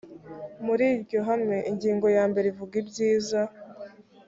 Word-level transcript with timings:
muri 0.65 0.85
iryo 0.95 1.19
hame 1.27 1.57
ingingo 1.71 2.07
ya 2.17 2.23
mbere 2.31 2.47
ivuga 2.49 2.73
ibyiza 2.81 3.41